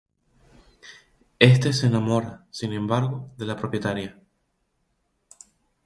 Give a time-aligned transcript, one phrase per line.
[1.37, 4.19] Éste se enamora, sin embargo, de la propietaria.